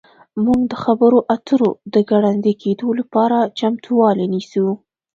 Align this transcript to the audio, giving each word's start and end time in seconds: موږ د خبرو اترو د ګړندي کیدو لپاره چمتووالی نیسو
موږ 0.43 0.59
د 0.71 0.73
خبرو 0.83 1.19
اترو 1.35 1.69
د 1.93 1.95
ګړندي 2.11 2.53
کیدو 2.63 2.87
لپاره 2.99 3.37
چمتووالی 3.59 4.27
نیسو 4.33 4.67